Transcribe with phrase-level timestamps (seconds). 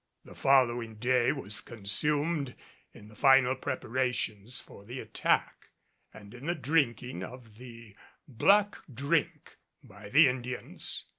[0.25, 2.55] The following day was consumed
[2.91, 5.69] in the final preparations for the attack
[6.11, 7.95] and in the drinking of the
[8.27, 11.03] "black drink" by the Indians.